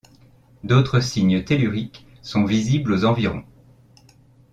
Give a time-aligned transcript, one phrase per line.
[0.63, 3.43] D'autres signes telluriques sont visibles aux environs.